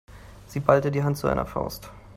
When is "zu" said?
1.17-1.27